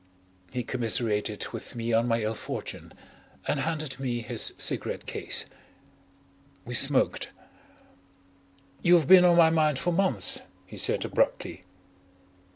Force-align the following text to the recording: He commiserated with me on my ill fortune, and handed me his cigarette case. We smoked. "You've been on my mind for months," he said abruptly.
He 0.51 0.63
commiserated 0.63 1.45
with 1.51 1.75
me 1.75 1.93
on 1.93 2.07
my 2.07 2.21
ill 2.23 2.33
fortune, 2.33 2.91
and 3.47 3.59
handed 3.59 3.99
me 3.99 4.21
his 4.23 4.55
cigarette 4.57 5.05
case. 5.05 5.45
We 6.65 6.73
smoked. 6.73 7.29
"You've 8.81 9.05
been 9.07 9.23
on 9.25 9.37
my 9.37 9.51
mind 9.51 9.77
for 9.77 9.93
months," 9.93 10.39
he 10.65 10.79
said 10.79 11.05
abruptly. 11.05 11.65